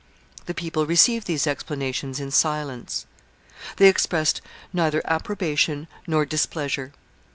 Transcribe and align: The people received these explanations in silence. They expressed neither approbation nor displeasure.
The 0.47 0.55
people 0.55 0.87
received 0.87 1.27
these 1.27 1.45
explanations 1.45 2.19
in 2.19 2.31
silence. 2.31 3.05
They 3.77 3.87
expressed 3.87 4.41
neither 4.73 5.03
approbation 5.05 5.87
nor 6.07 6.25
displeasure. 6.25 6.91